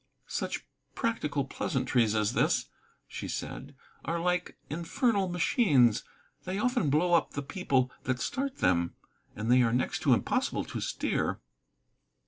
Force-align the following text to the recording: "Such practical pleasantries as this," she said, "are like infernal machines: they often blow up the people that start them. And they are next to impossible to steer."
"Such 0.25 0.65
practical 0.95 1.45
pleasantries 1.45 2.15
as 2.15 2.33
this," 2.33 2.69
she 3.07 3.27
said, 3.27 3.75
"are 4.03 4.19
like 4.19 4.57
infernal 4.67 5.29
machines: 5.29 6.03
they 6.43 6.57
often 6.57 6.89
blow 6.89 7.13
up 7.13 7.33
the 7.35 7.43
people 7.43 7.91
that 8.05 8.19
start 8.19 8.55
them. 8.57 8.95
And 9.35 9.51
they 9.51 9.61
are 9.61 9.71
next 9.71 9.99
to 9.99 10.15
impossible 10.15 10.63
to 10.63 10.81
steer." 10.81 11.39